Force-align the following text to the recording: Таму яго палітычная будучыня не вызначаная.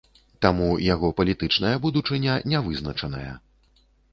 Таму 0.45 0.69
яго 0.93 1.11
палітычная 1.19 1.73
будучыня 1.85 2.39
не 2.55 2.65
вызначаная. 2.71 3.31